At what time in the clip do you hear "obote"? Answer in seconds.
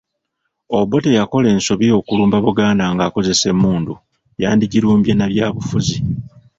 0.77-1.09